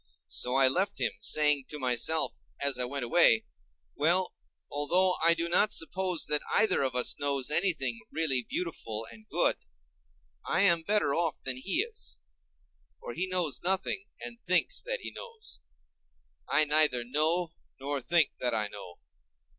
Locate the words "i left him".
0.55-1.11